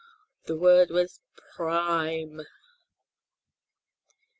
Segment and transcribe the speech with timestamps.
[0.47, 1.21] The word was
[1.55, 2.41] Prime!